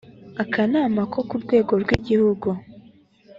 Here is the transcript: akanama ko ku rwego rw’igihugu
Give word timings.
akanama 0.43 1.01
ko 1.11 1.19
ku 1.29 1.35
rwego 1.43 1.73
rw’igihugu 1.83 2.49